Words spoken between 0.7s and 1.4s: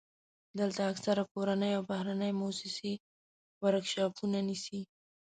اکثره